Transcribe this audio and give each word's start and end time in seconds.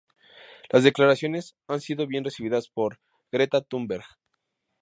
Las 0.71 0.83
declaraciones 0.83 1.55
han 1.67 1.79
sido 1.79 2.07
bien 2.07 2.23
recibidas 2.23 2.67
por 2.69 2.99
Greta 3.31 3.61
Thunberg. 3.61 4.03